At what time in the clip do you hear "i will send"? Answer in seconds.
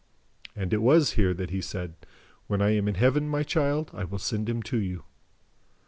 3.93-4.49